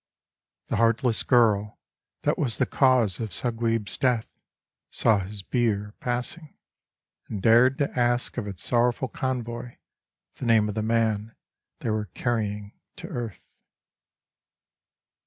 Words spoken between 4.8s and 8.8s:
saw his bier passing And dared to ask of its